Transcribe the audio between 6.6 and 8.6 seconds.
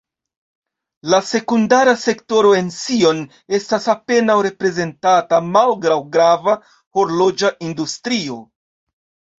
horloĝa industrio.